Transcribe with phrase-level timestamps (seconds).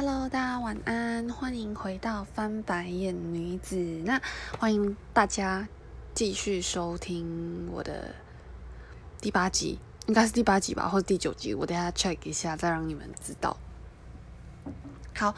[0.00, 3.74] Hello，大家晚安，欢迎回到翻白眼女子。
[4.04, 4.22] 那
[4.56, 5.66] 欢迎大家
[6.14, 8.14] 继续收听我的
[9.20, 13.56] 第八集，应该是第八集吧，或者第九集，我等下 check 一下，再让你们知道。
[15.16, 15.34] 好，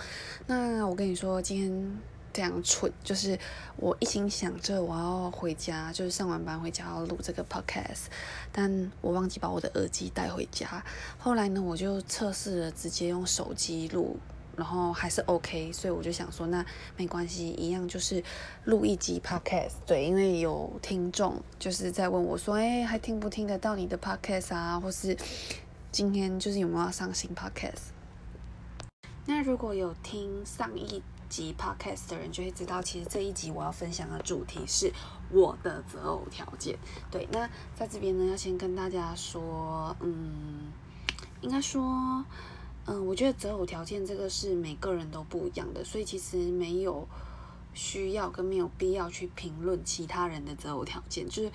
[0.46, 1.98] 那我跟你说，今天
[2.30, 3.38] 这样蠢，就是
[3.76, 8.08] 我一心想着我要回家，就是上完班回家要录这个 podcast，
[8.52, 10.84] 但我忘记把我的耳机带回家。
[11.18, 14.18] 后来呢，我就测试了，直接用手机录。
[14.60, 16.62] 然后还是 OK，所以我就想说，那
[16.94, 18.22] 没关系，一样就是
[18.64, 19.72] 录一集 Podcast。
[19.86, 24.78] 对，因为有听众就是在问我说，哎，还听不听得到你的 Podcast 啊？
[24.78, 25.16] 或是
[25.90, 27.94] 今天就是有没有要上新 Podcast？
[29.24, 34.92] 那如果有听上一集 Podcast 的人就会知道，其实这一集我要分享的主题是
[35.30, 36.78] 我的择偶条件。
[37.10, 40.70] 对，那在这边呢，要先跟大家说，嗯，
[41.40, 42.22] 应该说。
[42.86, 47.06] 嗯，我觉得择偶条件这个是每个人都不一样的，所以其实没有
[47.72, 51.28] 需要跟没有必要去评论其他人的择偶条件。
[51.28, 51.50] 就是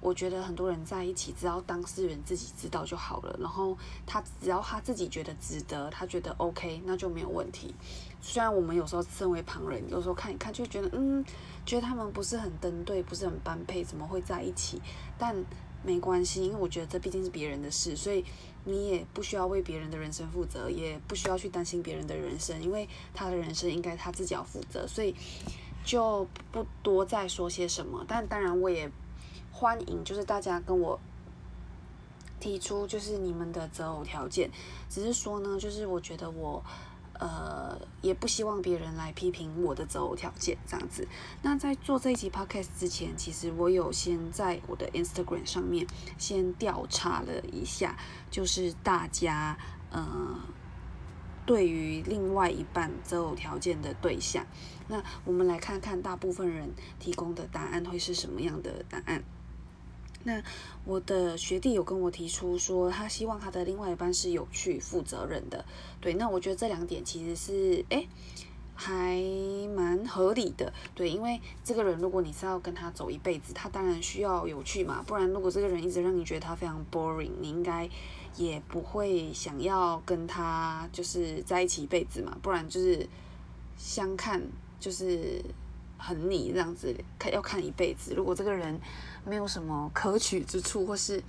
[0.00, 3.36] 我觉得很多人在一起，只要当事人自己知道就好了。
[3.40, 7.74] 然后他只要他自己觉得值得，他觉得 OK，那就没有问题。
[8.20, 11.24] 虽然我们有时候身为旁人，有时候看一看就觉得，嗯，
[11.64, 14.80] 觉得他们不是很登对，不是很般配，怎么会在一起？
[15.18, 15.34] 但
[15.82, 18.24] 没关系，因为我觉得这毕竟是别人的事，所以
[18.66, 25.14] 你也不需要为别人的人生负责，也不需要去担心别人的人生，因为他的人生应该他自己要负责，所以
[25.84, 28.04] 就不多再说些什么。
[28.06, 28.90] 但当然，我也
[29.50, 31.00] 欢迎，就是大家跟我
[32.38, 34.50] 提出，就是你们的择偶条件，
[34.90, 36.62] 只是说呢，就是我觉得我。
[37.18, 41.06] 呃，也不希望别人来批评我的择偶条件这样子。
[41.42, 45.86] 那在做这一集 podcast 之前，其实我有先在我的 Instagram 上面
[46.18, 47.96] 先调查了一下，
[48.30, 49.56] 就是大家
[49.90, 50.38] 呃
[51.44, 54.44] 对于另外一半择偶条件的对象。
[54.88, 59.22] 那我们来看看大部分人提供的答案会是什么样的答案。
[60.26, 60.42] 那
[60.84, 65.64] 我的学弟有跟我提出说，他希望他的另外一半是有趣、负责任的。
[66.00, 68.08] 对，那我觉得这两点其实是诶
[68.74, 69.22] 还
[69.76, 70.72] 蛮合理的。
[70.96, 75.00] 对，因为这个人如果你是要跟他走一辈子，他当然需要有趣嘛。
[75.06, 77.88] 不然如果这个人一直让你觉得他非常 boring，你应该
[78.36, 82.36] 也不会想要跟他就是在一起一辈子嘛。
[82.42, 83.08] 不然就是
[83.76, 84.42] 相看
[84.80, 85.40] 就是。
[85.98, 88.12] 很腻这样子，看要看一辈子。
[88.14, 88.78] 如果这个人
[89.26, 91.22] 没有什么可取之处，或是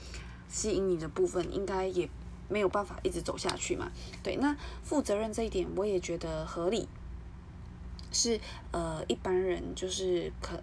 [0.48, 2.08] 吸引你的部分，应该也
[2.48, 3.92] 没有办法一直走下去嘛。
[4.24, 6.88] 对，那负责任这一点，我也觉得合理。
[8.10, 8.40] 是
[8.72, 10.58] 呃，一般人就是可，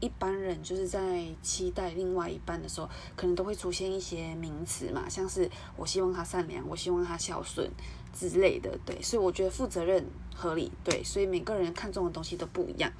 [0.00, 7.70] 一般人就是在期待另外一半的时候，可能都会出现一些名词嘛，像是我希望他善良，我希望他孝顺
[8.12, 8.76] 之类的。
[8.84, 10.04] 对，所以我觉得负责任
[10.34, 10.72] 合理。
[10.82, 12.92] 对，所以每个人看重的东西都不一样。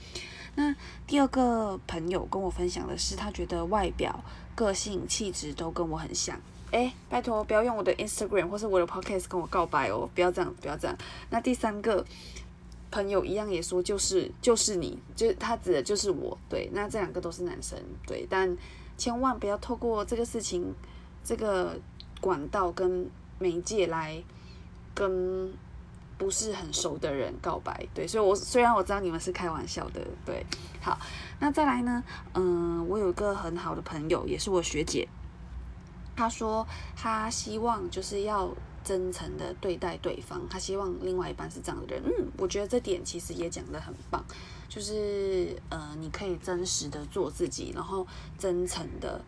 [0.56, 0.74] 那
[1.06, 4.22] 第二个朋友跟我分享的是，他觉得外表、
[4.54, 6.38] 个性、气质都跟我很像。
[6.72, 10.96] 哎，拜托不要用我的 Instagram 或是我的 Podcast 跟我告白哦，不要这样，不要这样。
[11.30, 12.04] 那第三个
[12.90, 16.36] 朋友一样也说，就是就是你，就是他指的就是我。
[16.48, 18.56] 对，那这两个都是男生，对，但
[18.98, 20.74] 千万不要透过这个事情、
[21.24, 21.78] 这个
[22.20, 23.08] 管道跟
[23.38, 24.22] 媒介来
[24.94, 25.52] 跟。
[26.20, 30.44] 不是很熟的人告白，对，所以我虽然我知道你们是开玩笑的，对，
[30.78, 31.00] 好，
[31.38, 32.04] 那再来呢，
[32.34, 35.08] 嗯，我有一个很好的朋友，也是我学姐，
[36.14, 38.50] 她说她希望就是要
[38.84, 44.22] 真诚的对待对方，她希望另外一半是这样的人，嗯，我觉得这点其实也讲得很棒，
[44.68, 48.06] 就是呃，你可以真实的做自己，然后
[48.38, 49.18] 真诚的。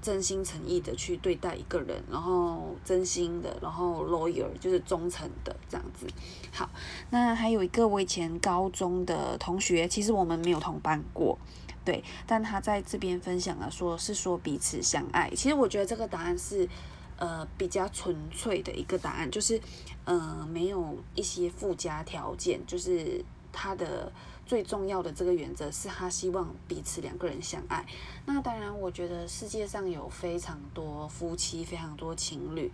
[0.00, 6.06] 真心诚意的去对待一个人，然后真心的，然后 loyal 就是忠诚的这样子。
[6.52, 6.70] 好，
[7.10, 11.38] 那还有一个我以前高中的同学，其实我们没有同班过，
[11.84, 15.30] 对，但他在这边分享了，说是说彼此相爱。
[15.30, 16.68] 其实我觉得这个答案是
[17.16, 19.60] 呃比较纯粹的一个答案，就是
[20.04, 24.12] 呃没有一些附加条件，就是他的。
[24.48, 27.84] 最重要的这个原则是他希望彼此两个人相爱。
[28.24, 32.72] 那当然，我觉得世界上有非常多夫妻、非常多情侣、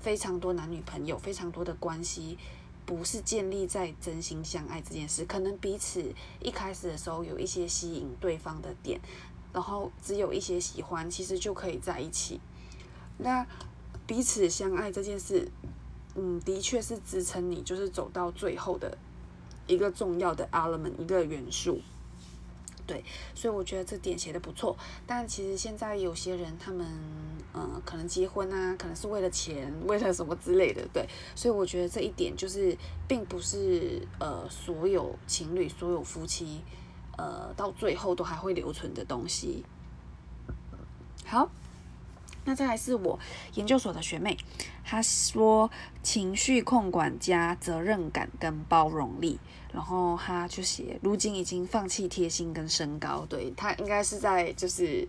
[0.00, 2.36] 非常多男女朋友、非常多的关系，
[2.84, 5.24] 不是建立在真心相爱这件事。
[5.24, 9.00] 可能彼此一开始的时候有一些吸引对方的点，
[9.52, 12.40] 然后只有一些喜欢，其实就可以在一起。
[13.18, 13.46] 那
[14.08, 15.48] 彼此相爱这件事，
[16.16, 18.98] 嗯，的确是支撑你就是走到最后的。
[19.66, 21.80] 一个重要的 element，一个元素，
[22.86, 23.04] 对，
[23.34, 24.76] 所以我觉得这点写的不错。
[25.06, 26.86] 但其实现在有些人他们
[27.54, 31.06] 嗯，可能结婚啊，可能是为了钱，为了什么之类的，对。
[31.34, 32.76] 所以我觉得这一点就是，
[33.06, 36.62] 并不是呃所有情侣、所有夫妻，
[37.16, 39.64] 呃，到最后都还会留存的东西。
[41.24, 41.50] 好。
[42.44, 43.16] 那再来是我
[43.54, 44.36] 研究所的学妹，
[44.92, 45.70] 她说
[46.02, 49.40] 情绪控管加责任感跟包容力，
[49.72, 55.08] 然后她就写如今已经放弃贴心跟身高，对她应该是在就是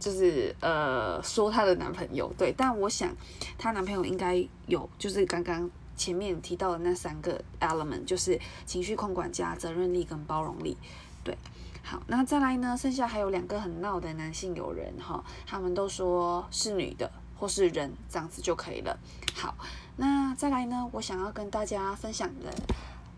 [0.00, 3.14] 就是呃说她的男朋友对，但我想
[3.58, 10.74] 她男朋友应该有就是刚刚前面提到的那三个 element，就是情绪控管加责任力跟包容力，
[11.22, 11.36] 对。
[11.82, 12.74] 好，那再来呢？
[12.76, 18.98] 剩下还有两个很闹的男性友人哈，他们都说是女的或是人这样子就可以了。
[19.34, 19.54] 好，
[19.96, 20.88] 那再来呢？
[20.92, 22.52] 我想要跟大家分享的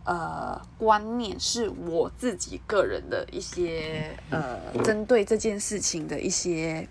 [0.04, 6.88] 呃观念，是我自己个人的一些呃针对这件事情的一些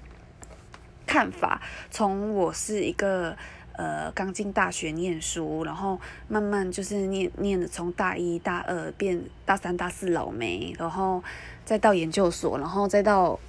[1.05, 1.61] 看法。
[1.91, 3.35] 从我是一个。
[3.79, 11.23] 呃，刚进大学念书，然后慢慢就是念念的，从大一大二变大三大四老梅，然后
[11.63, 13.39] 再到研究所，然后再到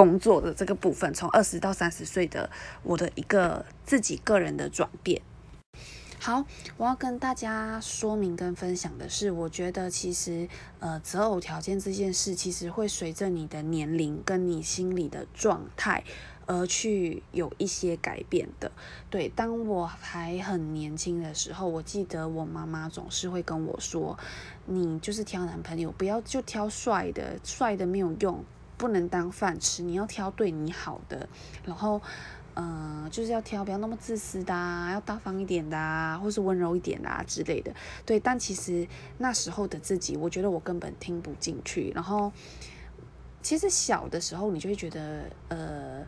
[0.00, 2.48] 工作的这个部分，从二十到三十岁的
[2.82, 5.20] 我的一个自己个人的转变。
[6.18, 6.44] 好，
[6.78, 10.48] 我要跟大家说明跟分享的是，我觉得其实
[10.78, 16.02] 呃择偶条件这件事，其实会随着你的年龄跟你心理的状态。
[16.46, 18.72] 而去有一些改变的，
[19.08, 19.28] 对。
[19.28, 24.18] 当我还很年轻的时候，我记得我妈妈总是会跟我说
[24.66, 28.44] ：“你就是挑男朋友，不要就挑帅的，帅的没有用，
[28.80, 29.82] 不能当饭吃。
[29.82, 31.28] 你要挑对你好的，
[31.66, 32.00] 然后，
[32.54, 34.54] 嗯，就是要挑不要那么自私的，
[34.90, 37.70] 要大方一点的，或是温柔一点的之类的。
[38.06, 38.18] 对。
[38.18, 38.88] 但其实
[39.18, 41.92] 那时候的自己，我觉得我根本听不进去。
[41.94, 42.32] 然后，
[43.42, 46.06] 其实小的时候，你就会觉得，呃。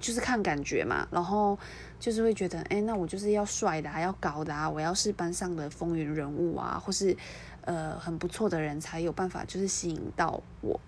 [0.00, 1.56] 就是看感觉嘛，然后
[2.00, 7.14] 就是会觉得，哎，那我就是要帅的，还要高的啊，我要是班上的风云人物啊，或是
[7.62, 10.80] 呃很不错的人才有办法，就是吸引到我。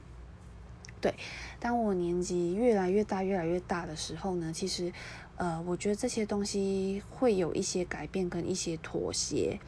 [1.01, 1.15] 对，
[1.61, 4.93] 当我年纪越来越大、越来越大的时候呢，其实
[5.37, 9.59] 呃，我觉得这些东西会有一些改变跟一些妥协。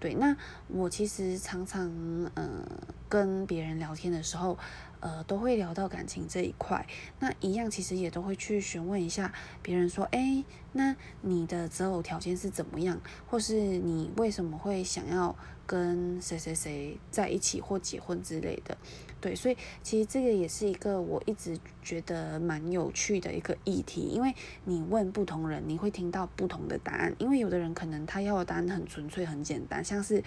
[0.00, 0.36] 对，那
[0.68, 1.88] 我其实常常
[2.34, 2.64] 嗯
[3.08, 4.58] 跟别人聊天的时候。
[5.00, 6.86] 呃，都会聊到感情这一块，
[7.18, 9.32] 那一样其实也都会去询问一下
[9.62, 15.34] 别人说，哎，那你的择偶条件是怎么样，或是你为什么会想要
[15.66, 18.76] 跟谁谁谁在一起或结婚之类的，
[19.22, 30.22] 对，所以其实这个也是一个我一直觉得蛮有趣的一个议题，因为你问不同人，你会听到不同的答案，因为有的人可能他要的答案很纯粹很简单，像是，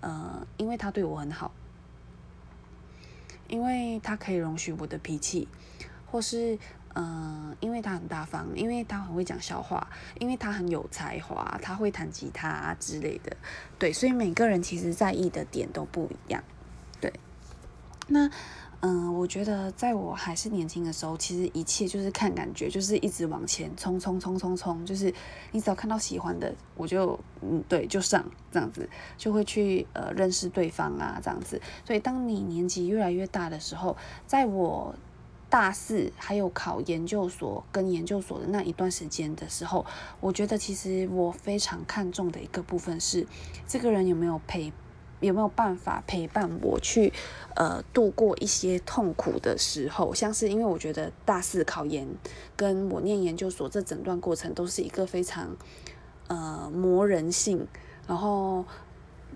[0.00, 1.52] 呃，因为他对我很好。
[3.48, 5.48] 因为他可以容许我的脾气，
[6.06, 6.58] 或是
[6.94, 9.86] 嗯，因为他很大方，因为他很会讲笑话，
[10.18, 13.36] 因为他很有才华，他会弹吉他之类的，
[13.78, 16.42] 对，所以每个人其实在意的点都不一样，
[17.00, 17.12] 对，
[18.08, 18.30] 那。
[18.86, 25.10] 嗯，我觉得在我还是年轻的时候，其实一切就是看感觉，就是一直往前冲冲冲冲冲，就是
[25.52, 28.22] 你只要看到喜欢的，我就嗯对就上
[28.52, 28.86] 这样子，
[29.16, 31.58] 就会去呃认识对方啊这样子。
[31.82, 33.96] 所以当你年纪越来越大的时候，
[34.26, 34.94] 在我
[35.48, 39.86] 大四还有考研究所跟研究所的那一段时间的时候，
[40.20, 43.26] 我觉得其实我非常看重的一个部分是，
[43.66, 44.70] 这个人有没有陪。
[45.24, 47.12] 有没有办法陪伴我去，
[47.56, 50.14] 呃，度过一些痛苦的时候？
[50.14, 52.06] 像是因为我觉得大四考研
[52.56, 55.56] 跟我念研究所这整段过程都是一个非常，
[56.28, 57.66] 呃，磨人性，
[58.06, 58.64] 然后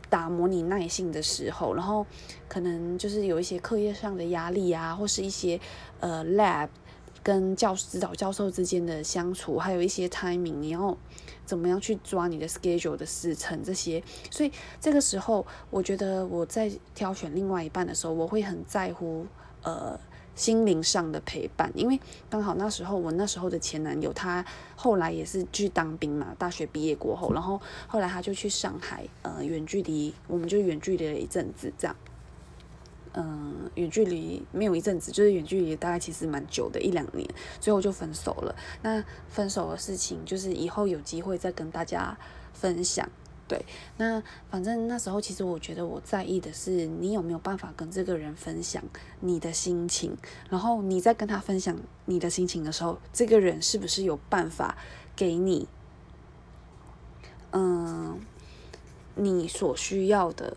[0.08, 2.06] 打磨你耐性的时候，然后
[2.48, 5.60] 可能就是有一些课业上的压力啊，或是一些
[6.00, 6.68] 呃 lab。
[7.20, 10.96] 跟教指导教授之间的相处，还有一些 timing，你要
[11.48, 19.26] 怎么样去抓你的 schedule 的时程这些，所以这个时候，我觉得我在挑选另外一半的时候，我会很在乎
[19.62, 19.98] 呃
[20.34, 24.44] 心灵上的陪伴，因为刚好那时候我那时候的前男友，他
[24.76, 31.96] 后来也是去当兵嘛，大学毕业过后，然后后来他就去上海，呃，远距离，我们就远距离了一阵子这样。
[33.20, 38.54] 嗯，远距离没有一阵子，就是远距离大概其实蛮久的，一两年，最后就分手了。
[38.80, 42.16] 那分手的事情，就是以后有机会再跟大家
[42.52, 43.10] 分享。
[43.48, 43.64] 对，
[43.96, 48.80] 那反正那时候其实我觉得我在意的是你有没有办法跟这个人分享
[49.18, 50.16] 你的心情，
[50.48, 54.78] 然后你在跟他分享你的心情的时候，这个人是不是有办法
[55.16, 55.66] 给你，
[57.50, 58.20] 嗯，
[59.16, 60.56] 你所需要的。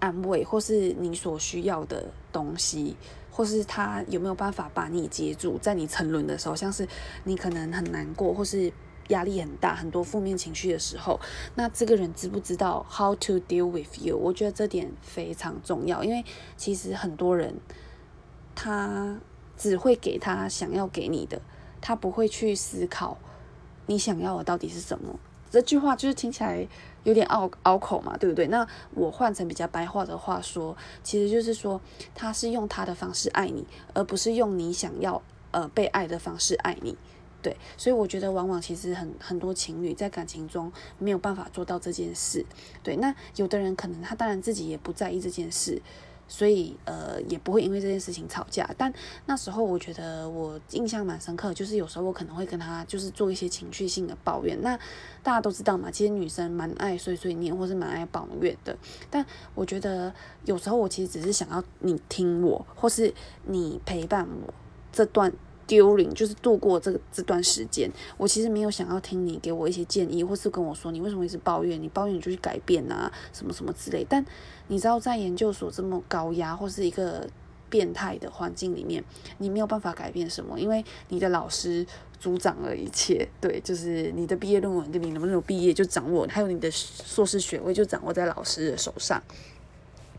[0.00, 2.96] 安慰，或是你所需要的东西，
[3.30, 6.88] 或是他有没有办法把你接住，在你沉沦的时候，像是
[7.24, 8.72] 你可能很难过，或是
[9.08, 11.20] 压力很大，很多负面情绪的时候，
[11.54, 14.16] 那这个人知不知道 how to deal with you？
[14.16, 16.24] 我觉得这点非常重要，因为
[16.56, 17.54] 其实很多人
[18.54, 19.18] 他
[19.56, 21.42] 只会给他想要给你的，
[21.80, 23.18] 他不会去思考
[23.86, 25.18] 你想要的到底是什么。
[25.50, 26.66] 这句话就是听起来
[27.04, 28.46] 有点拗拗口嘛，对不对？
[28.48, 31.80] 那我换成比较白话的话说，其实就是说
[32.14, 36.96] 他是用他的方式爱你，而不是用你想要呃被爱的方式爱你。
[37.42, 42.44] 对，所以我觉得往往其实很很多情侣在感情中没有办法做到这件事。
[42.82, 45.80] 对，那有的人可能他当然自己也不在意这件事，
[46.30, 48.66] 所以呃也不会因为这件事情吵架。
[48.78, 48.90] 但
[49.26, 54.58] 那时候我觉得我印象蛮深刻，就是有时候我可能会跟他就是做一些情绪性的抱怨。
[54.62, 54.74] 那
[55.22, 58.74] 大家都知道嘛，其实女生蛮爱碎碎念或是蛮爱抱怨的。
[59.10, 60.14] 但我觉得
[60.46, 63.12] 有时候我其实只是想要你听我，或是
[63.44, 64.54] 你陪伴我
[64.92, 65.30] 这段。
[65.70, 74.04] 丢零就是度过这个这段时间，我其实没有想要听你给我一些建议，或是跟我说你为什么一直抱怨，你抱怨你就去改变啊，什么什么之类。
[74.08, 74.26] 但
[74.66, 77.24] 你知道，在研究所这么高压或是一个
[77.68, 79.04] 变态的环境里面，
[79.38, 81.86] 你没有办法改变什么，因为你的老师
[82.18, 83.28] 主掌了一切。
[83.40, 89.22] 对，就是你的毕业论文跟你能不能毕业就掌握，还有你的硕士学位就掌握在老师的手上。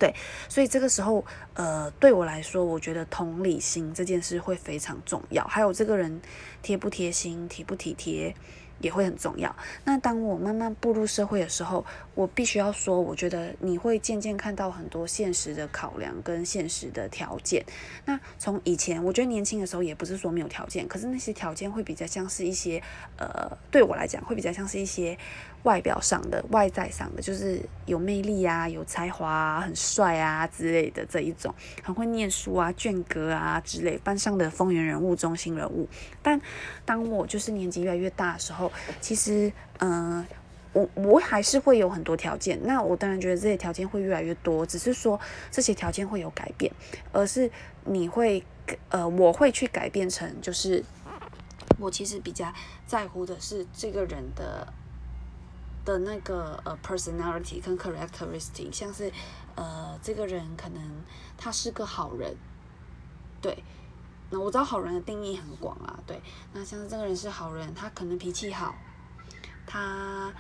[0.01, 0.15] 对，
[0.49, 6.19] 所以这个时候，呃，对我来说，我觉得同理心这件事会非常重要，还有这个人
[6.63, 8.33] 贴不贴心、体不体贴。
[8.81, 9.55] 也会很重要。
[9.83, 17.63] 那当我慢慢步入社会的时候，我必须要说，我觉得你会渐渐看到很多现实的考量跟现实的条件。
[18.05, 22.81] 那从以前，我觉得年轻的时候也不是说没有条件，可是那些条件会比较像是一些，
[23.19, 25.15] 呃，对我来讲会比较像是一些
[25.63, 31.53] 外表上的、外在上的，就是有魅力啊、有才华啊、很帅啊之类的这一种，
[31.83, 35.87] 很会念书啊、卷哥啊之类，班上的风云人物、中心人物。
[36.23, 36.39] 但
[36.83, 40.25] 当我就是年纪越来越大的时候，其实，嗯，
[40.73, 42.59] 我我还是会有很多条件。
[42.63, 45.19] 那我当然觉得这些条件会越来越多，只是说
[45.51, 46.71] 这些条件会有改变，
[47.11, 47.51] 而是
[47.85, 48.43] 你会，
[48.89, 50.83] 呃，我会去改变成，就是
[51.77, 52.51] 我其实比较
[52.87, 54.73] 在乎的是这个人的
[55.83, 59.11] 的那个呃 personality 跟 characteristic，像是
[59.55, 60.81] 呃这个人可能
[61.37, 62.35] 他是个好人，
[63.41, 63.63] 对。
[64.33, 66.21] 那我知道好人的定义很广啊，对。
[66.53, 68.73] 那像是这个人是好人，他可能脾气好，
[69.67, 70.33] 他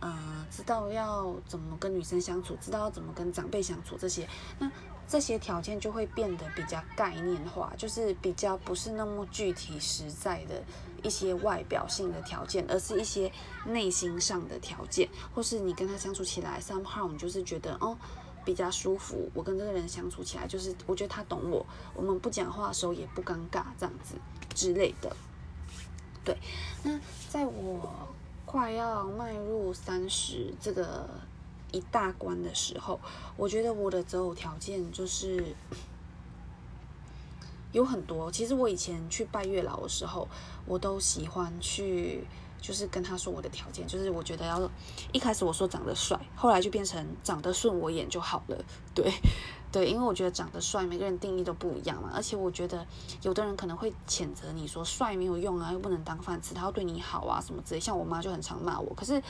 [0.00, 4.28] 呃知道要怎么跟女生相处，知道要怎么跟长辈相处这些，
[4.58, 4.70] 那
[5.08, 10.62] 这些条件就会变得比较概念化，就是比较不是那么具体实在的
[11.02, 13.32] 一些外表性的条件，而是一些
[13.66, 17.96] 内心上的条件，或是你跟他相处起来，somehow 你就是觉得哦。
[18.44, 24.14] 比较舒服，我跟这个人相处起来，就是我觉得他懂我，我们不讲话的时候也不尴尬，这样子
[24.54, 25.14] 之类的。
[26.24, 26.34] 对，
[26.82, 26.98] 那
[27.28, 28.08] 在我
[28.46, 31.06] 快要迈入三十这个
[31.72, 33.00] 一大关的时候，
[33.36, 35.54] 我觉得我的择偶条件就是
[37.72, 38.30] 有很多。
[38.30, 40.28] 其实我以前去拜月老的时候，
[40.66, 42.24] 我都喜欢去。
[42.60, 44.68] 就是跟他说我的条件，就是我觉得要
[45.12, 48.64] 一开始我说长得帅，后来就变成长得顺我眼就好了。
[48.92, 49.12] 对，
[49.70, 52.10] 对，因为我觉得长得帅，每个人定义都不一样嘛。
[52.12, 52.84] 而且我觉得
[53.22, 57.80] 有的人可能会谴责你说帅没有用啊，又不能当饭吃，他要对你好啊什么之类。
[57.80, 58.92] 像我妈就很常骂我。
[58.96, 59.22] 可是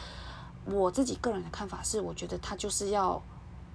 [0.71, 3.23] 我自己个人的看法是，我觉得他就是要，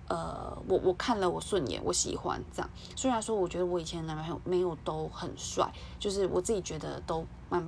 [0.08, 2.70] 呃，我我看了我顺眼，我喜欢这样。
[2.96, 7.68] 虽然说我觉得我以前男朋友没有都很帅，就是我自己觉得都蛮。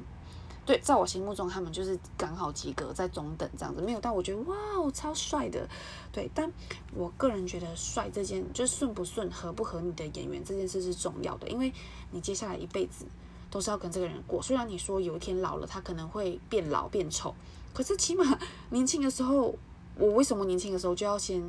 [0.66, 4.56] 对，在我心目中，他们就是刚好及格，在中等这样子，没有到我觉得哇，
[4.92, 5.70] 超帅的。
[6.12, 6.52] 对，但
[6.96, 11.72] 我个人觉得帅这件，就是顺不顺、合不合你的眼缘这件事是重要的，因为
[12.10, 13.06] 你接下来一辈子
[13.52, 14.42] 都是要跟这个人过。
[14.42, 17.36] 虽然你说有一天老了，他可能会变老变丑，
[17.76, 18.40] 可是起码
[18.72, 19.54] 年轻的时候，
[20.00, 21.44] 我为什么年轻的时候就要先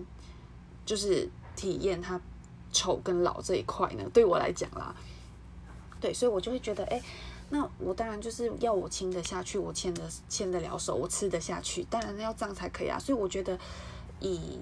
[0.84, 2.20] 就是体验他
[2.72, 4.04] 丑跟老这一块呢？
[4.12, 4.94] 对我来讲啦，
[6.00, 7.00] 对，所以我就会觉得，哎。
[7.48, 12.98] 那我当然就是要我亲得下去，我牵得牵得了手，我吃得下去，当然要这样才可以啊。
[12.98, 13.56] 所以我觉得，
[14.18, 14.58] 以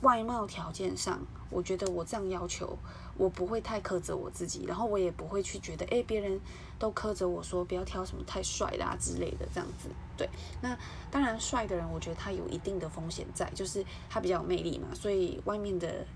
[0.00, 1.20] 外貌条件上，
[1.50, 2.78] 我觉得我这样要求，
[3.16, 6.40] 我不会太苛责我自己，然后我也不会去觉得，哎，别人
[6.78, 9.88] 都苛责我说不要挑什么太帅的啊之类的这样子。
[10.16, 10.28] 对，
[10.60, 10.76] 那
[11.10, 16.06] 当然帅的人，我觉得他有一定的风险在，就是他比较有魅力嘛，所以外面的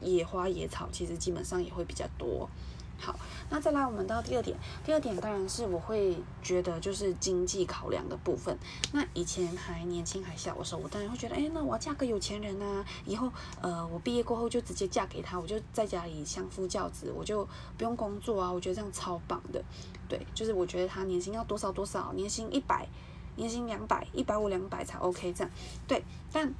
[0.00, 2.48] 野花野草其实基本上也会比较多。
[3.00, 3.14] 好，
[3.48, 8.58] 那再来我们到第二点，第二点当然是我会觉得就是经济考量的部分。
[8.92, 13.30] 那以前还年轻还小的时候，我当然会觉得，哎，那我要嫁个有钱人啊，以后
[13.62, 19.62] 呃我毕业过后就直接嫁给他，我就在家里相夫教子，我就不用工作啊，我觉得这样超棒的。
[20.08, 22.84] 对，就是我觉得他年薪要多少多少，年薪一百，
[23.36, 25.50] 年薪两百，一百五两百才 OK 这样。
[25.86, 26.02] 对，
[26.32, 26.52] 但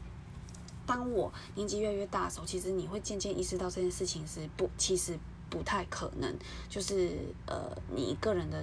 [0.87, 5.19] 当我年纪越来越大的时候，其实你会渐渐意识到这件事情是不，其实。
[5.51, 6.35] 不太可能，
[6.69, 8.63] 就是呃，你一个人的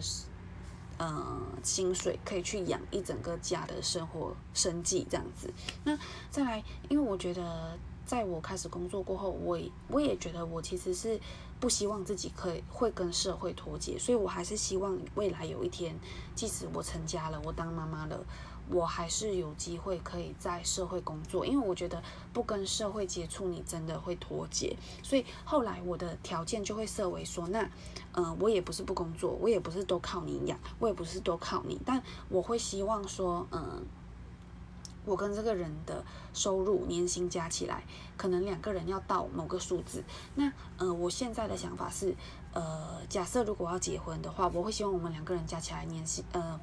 [0.97, 5.51] 呃薪水可以去养一整个家的生活生计这样子。
[5.83, 5.97] 那
[6.29, 11.19] 再来，因为我觉得在我开始工作过后，我我也觉得我其实是
[11.59, 15.95] 不希望自己可以会跟社会脱节，所以我还是希望未来有一天，
[16.35, 18.23] 即使我成家了，我当妈妈了。
[18.69, 22.01] 我还是有机会可以在社会工作，因为我觉得
[22.33, 24.75] 不跟社会接触，你真的会脱节。
[25.03, 27.69] 所以后来我的条件就会设为说，那，
[28.13, 33.85] 嗯，我也不是不工作，我也不是都靠你养，我也不是都靠你，但我会希望说，嗯，
[35.05, 36.03] 我跟这个人的
[36.33, 37.83] 收入年薪加起来，
[38.17, 40.03] 可能两个人要到某个数字。
[40.33, 42.15] 那，呃，我现在的想法是，
[42.53, 46.59] 呃，假设如果要结婚的话，我会希望我们两个人加起来年薪，呃。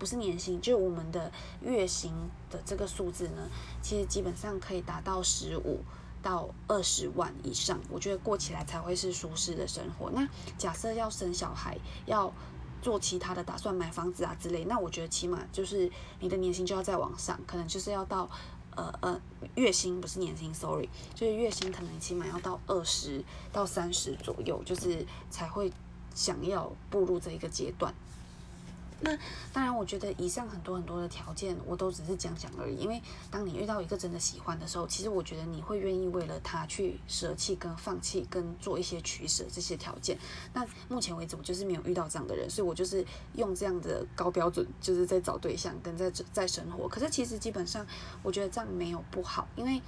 [0.00, 1.30] 不是年薪，就我们的
[1.60, 2.10] 月薪
[2.50, 3.48] 的这个数字呢，
[3.82, 5.80] 其实基本上可以达到十五
[6.22, 10.10] 到二十万以上，我觉得过起来才会是舒适的生活。
[10.12, 10.26] 那
[10.56, 11.76] 假设要生小孩，
[12.06, 12.32] 要
[12.80, 15.90] 做其他的打算，买房子啊之类，那我觉得起码就是
[16.20, 18.26] 你的年薪就要再往上，可能就是要到
[18.74, 19.20] 呃呃
[19.56, 25.70] 月薪不是年薪，sorry，就是月薪可能起码要到二十到三十左右，就是才会
[26.14, 27.94] 想要步入这一个阶段。
[29.02, 29.16] 那
[29.52, 32.76] 当然，我觉得以上很多很多的条件，我都只是讲讲而已。
[32.76, 40.18] 因为当你遇到一个真的喜欢的时候，其实我觉得你会愿意为了他去舍弃、跟放弃、跟做一些取舍这些条件。
[40.52, 43.04] 那目前为止，我就是没有遇到这样的人，所以我就是
[43.34, 46.88] 用这样的高标准，就是在找对象跟在在生活。
[46.88, 47.86] 可是其实基本上，
[48.22, 49.80] 我觉得这样没有不好，因为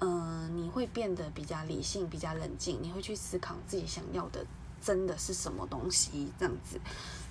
[0.00, 4.46] 嗯，你会变得比较理性、比较冷静，你会去思考自己想要的。
[4.82, 6.80] 真的是什么东西这样子，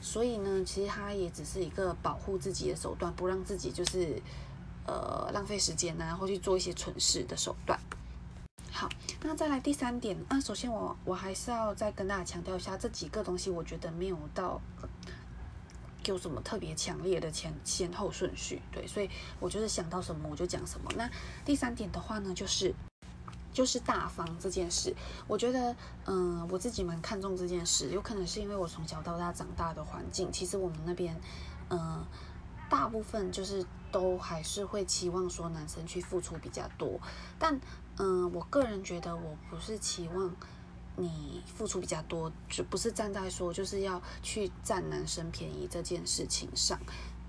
[0.02, 4.22] 所以呢，其实它也只是一个保护自己的手段，不让自己就是
[4.86, 7.80] 呃浪费时间呐，或去做一些蠢事的手段。
[8.72, 8.88] 好，
[9.24, 14.62] 那再来第三点啊，首先我我还是要再跟大家强调一下，这几个东西我觉得没有到
[16.06, 19.10] 有什么特别强烈的前先后顺序，对，所以
[19.40, 20.92] 我就是想到什么我就讲什么。
[20.96, 21.10] 那
[21.44, 22.74] 第三点的话呢，就是。
[23.60, 24.96] 就是大方这件事，
[25.28, 27.90] 我觉得，嗯，我自己蛮看重这件事。
[27.90, 31.20] 有可能是因为我从小到大长大的环境，其实我们那边，
[31.70, 32.02] 嗯，
[32.70, 36.98] 大部分就是都还是会期望说男生去付出比较多。
[37.38, 37.60] 但，
[37.98, 40.34] 嗯，我个人觉得我不是期望
[40.96, 46.80] 你付出比较多，就不是站在说就是要去占男生便宜这件事情上。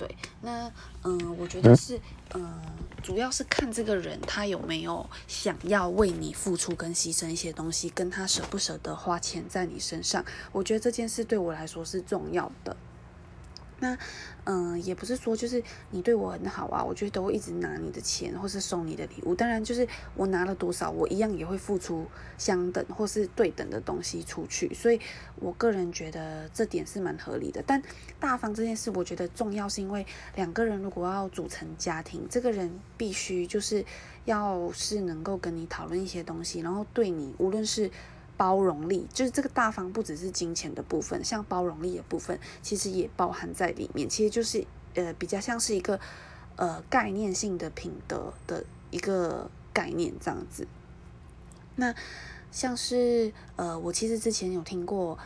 [0.01, 0.73] 对，那
[1.05, 2.01] 嗯，我觉得是
[2.33, 2.59] 嗯，
[3.03, 10.25] 主要是看这个人他有没有想要为你付出跟牺牲一些东西，跟他舍不舍得花钱在你身上。
[10.53, 12.75] 我觉得这件事对我来说是重要的。
[13.81, 13.99] 那，
[14.45, 19.35] 嗯，也不是说就是你对我很好啊，我觉得都会一直拿你的钱或是送你的礼物。
[19.35, 22.07] 当然，就是我拿了多少，我一样也会付出
[22.39, 24.73] 相等或是对等的东西出去。
[24.75, 25.01] 所以
[25.37, 27.63] 我个人觉得这点是蛮合理的。
[27.67, 27.83] 但
[28.21, 33.85] 大方这件事，我觉得重要是因为两个人如果要组成家庭，这个人必须就是
[34.27, 37.91] 要是能够跟你讨论一些东西，然后对你无论是。
[38.41, 44.09] 包容力就是这个大方，不只是金钱的部分，像包容力的部分，其实也包含在里面。
[44.09, 46.01] 其实就是呃，比较像是一个
[46.57, 50.67] 呃概念性的品德的一个概念这样子。
[51.77, 51.95] 那
[52.51, 55.19] 像是呃，我其实之前有听过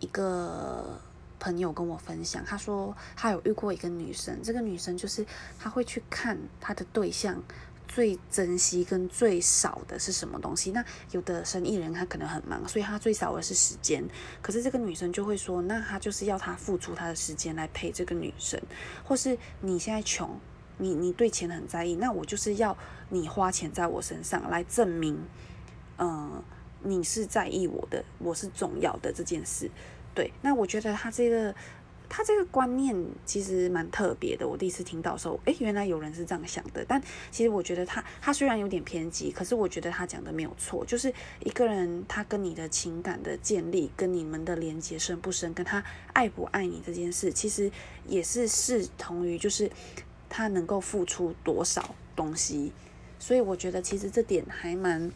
[0.00, 0.98] 一个
[1.38, 5.26] 朋友跟我分享，他说他有遇过一个女生，这个女生就是
[5.58, 7.42] 他会去看他的对象。
[7.94, 10.70] 最珍惜跟最少的是什么东西？
[10.72, 14.02] 那有的生意人他可能很忙，所以他最少的是时间。
[14.40, 18.58] 可是这个女生就会说，那他就是要他付出他的时间来陪这个女生，
[19.04, 20.40] 或是你现在穷，
[20.78, 22.76] 你你对钱很在意，那我就是要
[23.10, 25.18] 你花钱在我身上来证明，
[25.98, 26.42] 嗯，
[26.82, 29.70] 你是在意我的，我是重要的这件事。
[30.14, 31.54] 对，那我觉得他这个。
[32.14, 32.94] 他这个观念
[33.24, 36.84] 其实蛮特别的，我第一次听到的时候，诶，原来有人是这样想的。
[36.86, 40.84] 但其实我觉得他他虽然有点偏激，可是我觉得他讲的没有错。
[40.84, 47.72] 就是一个人他跟你的情感的建立，跟你们的连接深不深，跟他爱不爱你这件事，其实
[48.06, 49.70] 也是视同于就是
[50.28, 52.72] 他能够付出多少东西。
[53.18, 55.10] 所以我觉得其实这点还蛮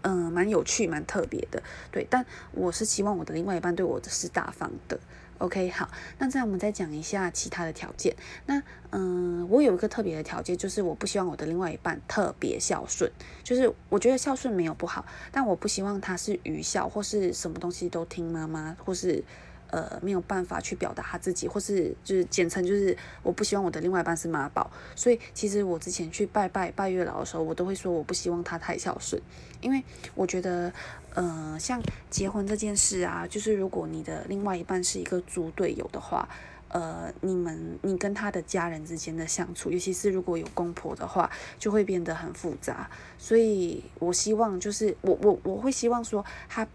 [0.00, 1.62] 嗯，蛮有趣、蛮特别的。
[1.90, 4.98] 对，但我是希望我的另外一半对我是大方的。
[5.42, 8.14] OK，好，那这样我们再讲一下其他的条件。
[8.46, 13.10] 那嗯，我有一个特别的条件，就是我不希望我的另外一半特别孝顺。
[13.42, 19.24] 就是我觉得孝顺没有不好，但我不希望他是愚孝，或是什么东西都听妈妈，或是。
[19.72, 29.20] 呃，没有办法去表达他自己，或是就是简称就是我不希望我的另外一半是妈宝，所以其实我之前去拜拜拜月老的时候，我都会说我不希望他太孝顺，
[29.62, 29.82] 因为
[30.14, 30.70] 我觉得，
[31.14, 31.80] 呃，像
[32.10, 36.28] 结婚这件事啊，就是如果你的另外一半是一个猪队友的话，
[36.68, 46.68] 呃，你们你跟他的家人之间的相处，尤其是如果有公婆的话，就会变得很复杂，所以我希望就是我我我会希望说他。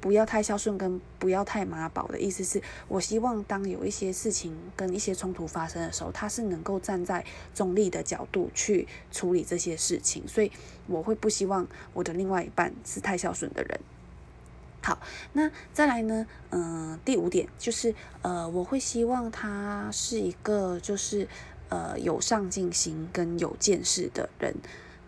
[0.00, 10.50] 不要太孝顺，跟不要太妈宝的意思是，我希望当有一些事情跟一些冲突发生的时候，他是能够站在中立的角度去处理这些事情，所以
[10.86, 13.78] 我会不希望我的另外一半是太孝顺的人。
[14.82, 14.98] 好，
[15.34, 16.26] 那再来呢？
[16.48, 21.28] 嗯，第五点就是，呃，我会希望他是一个就是
[21.68, 24.56] 呃有上进心跟有见识的人。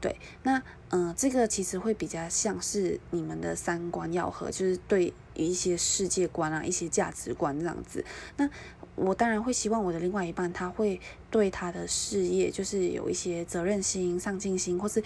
[0.03, 0.61] 对，那
[0.91, 8.05] 嗯，这个其实会比较像是你们的三观要合，就是对于一些世界观啊、一些价值观这样子。
[8.37, 8.51] 那
[8.97, 15.03] 我当然会希望我的另外一半他会对他的事业就是有一些责任心、上进心，或是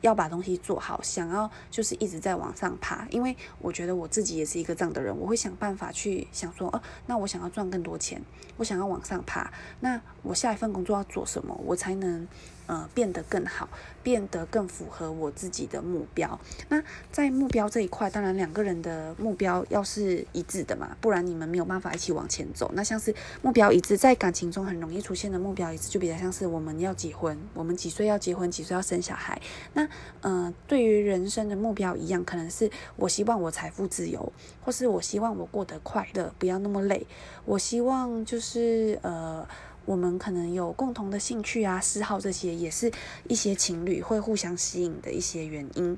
[0.00, 3.06] 要把东西做好，想要就是一直在往上爬。
[3.10, 8.20] 因为我觉得我自己也是一个这样的人，我会想办法去想说，哦，那我想要赚更多钱，
[8.56, 12.26] 我想要往上爬，那我下一份工作要做什么，我才能。
[12.68, 13.66] 呃，变得更好，
[14.02, 16.38] 变得更符合我自己的目标。
[16.68, 22.70] 那在目标这一块，当然两个人的目标要是一致的嘛，不然你们没有办法一起往前走。
[22.74, 29.40] 那像是目标一致，在感情中很容易出现的目标一致，就比较像是我们要结婚，我们几岁要结婚，几岁要生小孩。
[29.72, 29.88] 那
[30.20, 34.30] 呃，对于人生的目标一样，可能是我希望我财富自由，
[34.62, 37.06] 或是我希望我过得快乐，不要那么累。
[37.46, 39.48] 我希望就是呃。
[39.88, 42.92] 我们可能有共同的兴趣啊、嗜好，这些也是
[43.26, 45.96] 一些情侣会互相吸引的一些原因。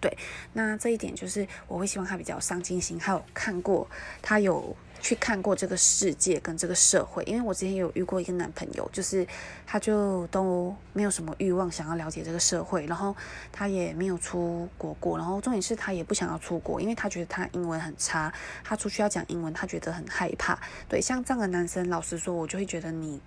[0.00, 0.18] 对，
[0.54, 3.88] 那这一点就是我会希望他比较上进心，还有看过
[4.20, 4.76] 他有。
[5.00, 9.26] 去看过这个世界跟这个社会，因为我之前有遇过一个男朋友，就是
[9.66, 13.14] 他就都没有什么欲望想要了解这个社会，然后
[13.52, 18.32] 他也没有出国过，然后重点是他也不想要出国，因为他觉得他英文很差，
[18.64, 20.58] 他出去要讲英文，他觉得很害怕。
[20.88, 23.20] 对，像这样的男生，老实说，我就会觉得你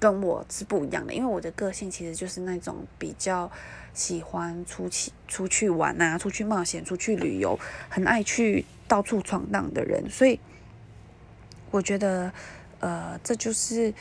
[0.00, 3.50] 跟我是不一样的，因为我的个性其实就是那种比较
[3.92, 10.40] 喜欢出去出去玩啊，出去冒险，出去旅游，很爱去到处闯荡的人，所以。
[11.74, 12.32] 我觉得，
[12.78, 13.92] 呃，这就是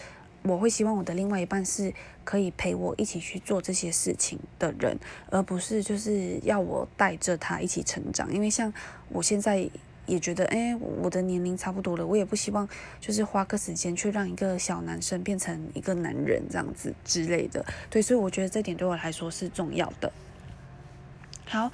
[0.43, 1.91] 我会希望我的另外一半是
[2.23, 4.95] 可以陪我一起去做这些事情的人，
[5.31, 8.31] 而不是就是要我带着他一起成长。
[8.31, 8.71] 因为像
[9.09, 9.67] 我现在
[10.05, 17.65] 也觉得，哎，我的年龄差不多了，我也不希望就是花个时间去让一个小男生变成一个男人这样子之类的。
[17.89, 20.13] 对，所以我觉得这点对我来说是重要的。
[21.47, 21.71] 好。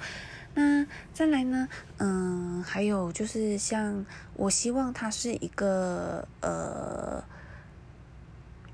[0.52, 0.84] 那
[1.14, 1.68] 再来呢？
[1.98, 7.22] 嗯，还有就是像我希望他是一个呃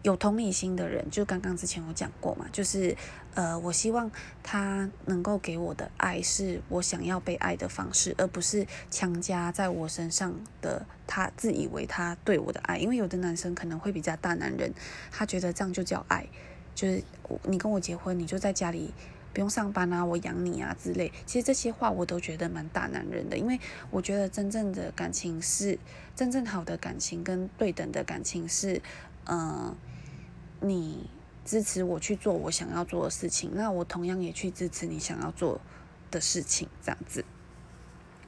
[0.02, 2.96] 有同理心的人，就刚刚之前我讲过嘛，就是
[3.34, 4.10] 呃我希望
[4.42, 14.72] 他能够给我的爱是我想要被爱的方式，而不是强加在我身上的他自以为他对我的爱，因为有的男生可能会比较大男人，
[15.12, 16.26] 他觉得这样就叫爱，
[16.74, 17.02] 就是
[17.42, 18.94] 你跟我结婚，你就在家里。
[19.36, 25.78] 不用上班啊，我养你啊之类，其实这些话我都觉得蛮大男人的，因为我觉得真正的感情是
[26.14, 28.80] 真正好的感情跟对等的感情是，
[29.26, 29.76] 嗯，
[30.60, 31.10] 你
[31.44, 35.60] 支持我去做我想要做的事情，那我同样也去支持你想要做
[36.10, 37.22] 的事情，这样子。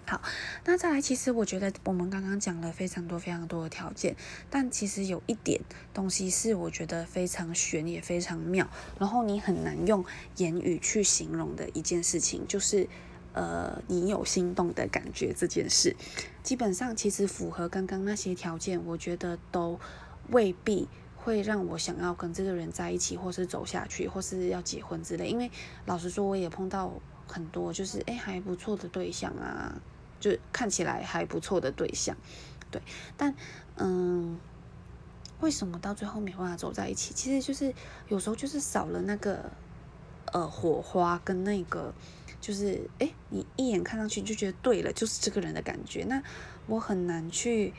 [0.08, 0.22] 好，
[0.64, 4.16] 那再来，其实我觉得我们刚刚讲了非常多非常多的条件，
[4.48, 5.60] 但其实有一点
[5.92, 8.66] 东西是我觉得非常玄也非常妙，
[8.98, 10.02] 然后你很难用
[10.38, 12.88] 言语去形容的一件事情，就是
[13.34, 15.94] 呃，你有心动的感觉这件事。
[16.42, 19.78] 基本上其实符合刚刚那些条件，我觉得都
[20.30, 25.28] 未必会让我想要跟这个人在一起，或是走下去，或是要结婚之类。
[25.28, 25.50] 因为
[25.84, 26.90] 老实说，我也碰到
[27.26, 29.78] 很多就是诶还不错的对象啊。
[30.20, 32.16] 就看起来还不错的对象，
[32.70, 32.80] 对，
[33.16, 33.34] 但
[33.76, 34.38] 嗯，
[35.40, 37.14] 为什么到最后没办法走在一起？
[37.14, 37.72] 其实就是
[38.08, 39.50] 有时候就是少了那个
[40.32, 41.94] 呃火花跟那个，
[42.40, 46.04] 就是哎，你一眼看上去就觉得对了，就是这个人的感觉。
[46.04, 46.22] 那
[46.66, 47.72] 我很难去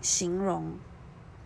[0.00, 0.72] 形容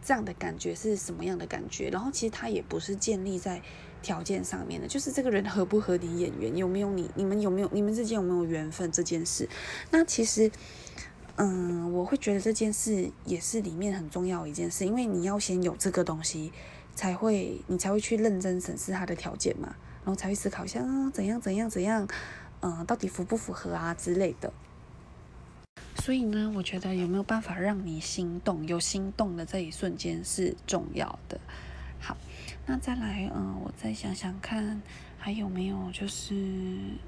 [0.02, 1.90] 这样的感觉是什么样的感觉。
[1.90, 3.62] 然后其实它也不是建立在。
[4.06, 9.48] 条件上面的，就是这个人合不合你眼缘，有没有你你们有没有你们之间有没有缘分这件事。
[9.90, 10.48] 那其实，
[11.34, 16.52] 嗯，我会觉得这件事也是里面很重要一件事，因为你要先有这个东西，
[16.94, 22.06] 才会你才会去认真审视他的条件嘛，然后才会思考一下，嗯，怎样怎样怎样，
[22.60, 24.52] 嗯，到底符不符合啊之类的。
[25.96, 31.40] 所以呢，我觉得有没有办法让你心动，有心动的这一瞬间是重要的。
[31.98, 32.16] 好，
[32.68, 34.82] 那再来，嗯，我再想想看，
[35.16, 36.34] 还有没有就是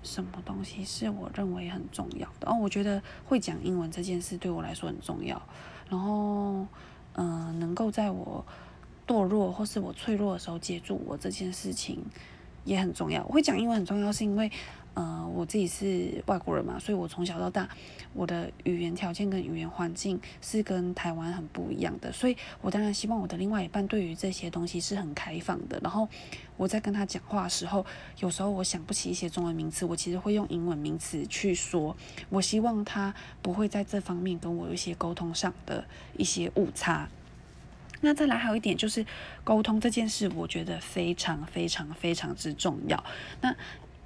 [0.04, 2.54] 什么东西是我认为很重要的哦？
[2.54, 5.40] 我觉得会讲英文这件事对我来说很重要。
[5.90, 6.64] 然后，
[7.14, 8.44] 嗯，能够在我
[9.06, 12.04] 堕落或是我脆弱的时候接住我这件事情
[12.64, 13.24] 也很重要。
[13.24, 14.50] 会讲英文很重要，是因为。
[15.00, 17.68] 嗯，我自己是外国人嘛，所以我从小到大，
[18.14, 25.78] 我的语言条件跟语言环境是跟台湾很不一样的，所以我当然希望我的另外一半对于这些东西是很开放的。
[25.84, 26.08] 然后
[26.56, 27.86] 我在跟他讲话的时候，
[28.18, 31.96] 有时候我想不起一些中文名词，我其实会用英文名词去说。
[32.28, 35.84] 我希望他不会在这方面跟我有一些沟通上的
[36.16, 37.08] 一些误差。
[38.00, 39.06] 那再来还有一点就是
[39.44, 43.04] 沟通这件事，我觉得非常非常非常之重要。
[43.40, 43.54] 那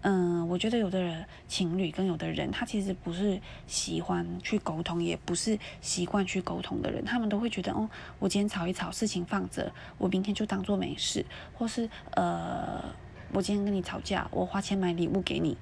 [0.05, 7.89] 嗯，我觉得有的人情侣跟有的人，他其实不是喜欢去沟通，也不是习惯去沟通的人，他们都会觉得，哦，
[8.19, 12.85] 我今天吵一吵，事情放着，我明天就当做没事，或是呃，
[13.33, 15.57] 我今天跟你吵架，我花钱买礼物给你，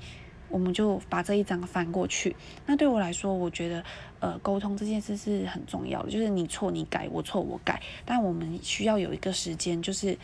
[0.49, 2.35] 我们就把这一张翻过去。
[2.65, 3.85] 那对我来说，我觉得，
[4.21, 10.17] 呃，沟通这件事是很重要的，就是你错你改，我错我改，但我们需要有一个时间，就是。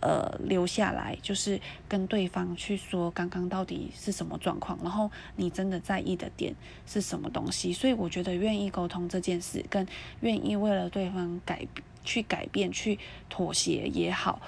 [0.00, 6.54] 呃，留下来就是跟对方去说刚刚到底是什么状况，然后你真的在意的点
[6.86, 7.70] 是什么东西。
[7.70, 9.86] 所以我觉得愿意沟通这件事，跟
[10.20, 11.66] 愿意为了对方改
[12.02, 14.40] 去改变、去妥协也好，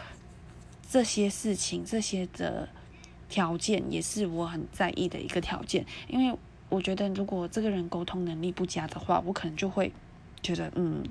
[0.89, 2.67] 这些事情、这些的
[3.29, 5.85] 条件也是我很在意的一个条件。
[6.09, 6.35] 因为
[6.71, 9.93] 我觉得如果这个人沟通能力不佳的话，我可能就会
[10.43, 11.05] 觉得嗯。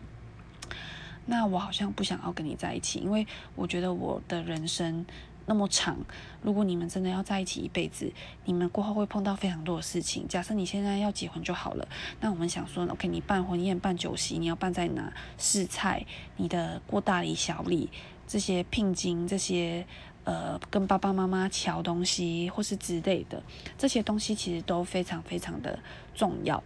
[1.25, 5.05] 那我好像不想要跟你在一起，因为我觉得我的人生
[5.45, 5.97] 那么长，
[6.41, 8.11] 如果你们真的要在一起一辈子，
[8.45, 10.27] 你们过后会碰到非常多的事情。
[10.27, 11.87] 假设你现在要结婚就好了，
[12.19, 15.11] 那我们想说，OK，你办婚宴、办酒席，你要办在哪？
[15.37, 16.05] 试菜，
[16.37, 17.89] 你的过大礼小礼，
[18.27, 19.85] 这些聘金，这些
[20.23, 23.41] 呃，跟爸爸妈妈瞧东西或是之类的，
[23.77, 25.79] 这些东西其实都非常非常的
[26.13, 26.63] 重要。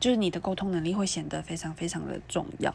[0.00, 2.74] 就是你的沟通能力会显得非常非常的重要，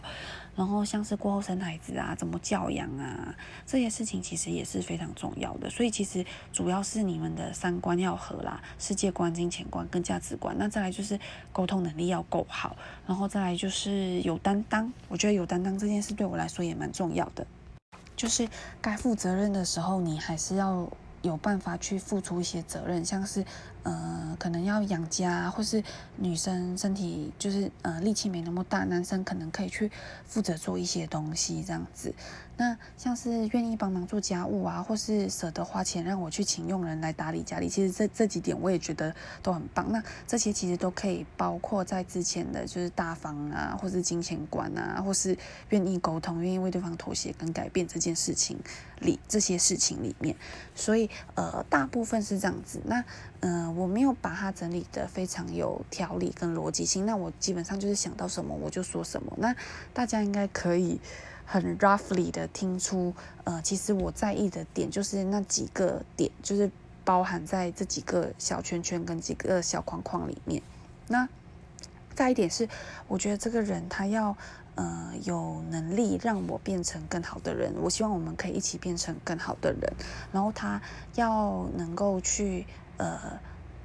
[0.56, 5.70] 然后像是过后生孩子啊，怎么教养啊，这些事情其实也是非常重要的。
[5.70, 10.56] 所以其实主要是你们的三观要合啦，世界观、金钱观跟价值观。
[10.58, 11.20] 那再来就是
[11.52, 12.76] 沟通能力要够好，
[13.08, 14.92] 然后再来就是有担当。
[15.08, 17.48] 我觉得有担当这件事对我来说也蛮重要的，
[18.16, 18.48] 就是
[18.82, 23.46] 该负责任的时候，你还是要有办法去付出一些责任，像是。
[23.84, 25.84] 呃，可能要养家，或是
[26.18, 29.92] 女生身体就是呃力气没那么大，男生可能可以去
[30.26, 32.14] 负责做一些东西这样子。
[32.56, 39.92] 那像是愿意帮忙做家务啊，或是舍得花钱让我去请佣人来打理家里，其实这这几点我也觉得都很棒。
[39.92, 45.36] 那这些其实都可以包括在之前的就是大方啊，或是金钱观啊，或是
[45.70, 48.60] 愿意沟通、愿意为对方妥协跟改变这件事情
[49.00, 50.36] 里这些事情里面。
[50.76, 52.80] 所以呃，大部分是这样子。
[52.86, 53.04] 那
[53.46, 59.34] 嗯，我没有把它整理的非常有条理跟逻辑性，那我基本上就是想到什么我就说什么。
[59.38, 59.54] 那
[59.94, 60.98] 大家应该可以
[61.46, 66.72] 很 roughly 的听出，呃，其实我在意的点就是那几个点，就是
[67.04, 70.64] 包含在这几个小圈圈跟几个小框框里面。
[71.10, 71.28] 那
[72.16, 72.70] 再一点是，
[73.10, 74.38] 我觉得这个人他要
[74.76, 79.94] 呃有能力让我变成更好的人，我希望我们可以一起变成更好的人，
[80.32, 80.82] 然后他
[81.16, 82.66] 要能够去。
[82.98, 83.42] 呃，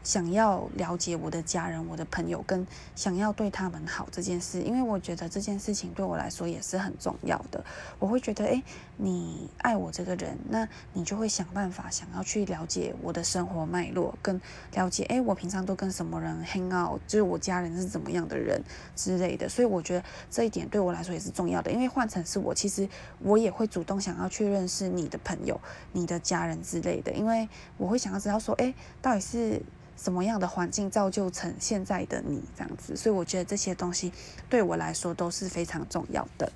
[0.08, 2.66] 想要了解我的家人、我的朋友，跟
[2.96, 7.62] 想要对他们好这件事，因为我觉得这件事情对我来说也是很重要的。
[7.98, 8.62] 我会觉得，哎，
[8.96, 14.40] 你爱我这个人，那你就会想办法想要去了解我的生活脉络，跟
[14.72, 18.64] 了解，哎，我平常都跟什么人 hang out，就是我家人是怎么样的人
[18.96, 19.46] 之类的。
[19.46, 25.60] 所以我觉得这一点对我来说也是重要的，因为换成是我，其实我也会主动想要去认识你的朋友、
[25.92, 28.74] 你的家人之类的，因为我会想要知道说，哎。
[29.02, 29.60] 到底是
[30.00, 32.96] 什么样的环境造就成现在的你这样子？
[32.96, 34.12] 所以我觉得这些东西
[34.48, 36.52] 对我来说都是非常重要的。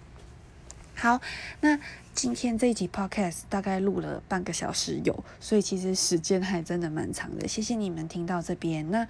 [0.95, 1.21] 好，
[1.61, 1.81] 那
[2.15, 7.49] 今天这一集 podcast 大概录了半个小时有，所以其实时间还真的蛮长的。
[7.49, 8.89] 谢谢你们听到这边。
[8.91, 9.09] 那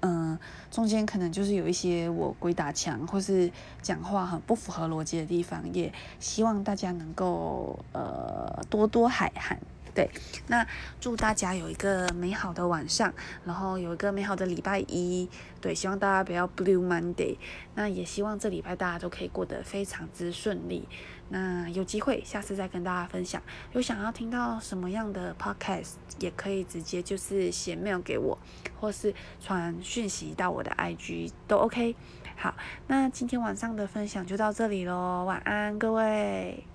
[0.00, 0.38] 嗯，
[0.70, 3.50] 中间可能就是有一些我鬼打墙或是
[3.82, 9.58] 讲话很不符合逻辑的地方，也希望大家能够呃多多海涵。
[9.94, 10.10] 对，
[10.48, 10.66] 那
[11.00, 15.28] 祝大家有一个美好的晚上，然后有一个美好的礼拜一。
[15.60, 17.36] 对，希望大家不要 Blue Monday。
[17.76, 20.86] 那也希望这礼拜大家都可以过得非常之顺利。
[21.30, 23.40] 那有机会下次再跟大家分享。
[23.72, 28.36] 有想要听到什么样的 Podcast，也可以直接就是写 mail 给我，
[28.78, 31.94] 或是传讯息到我的 IG 都 OK。
[32.36, 32.54] 好，
[32.88, 36.73] 那今天晚上的分享就到这里喽，晚安各位。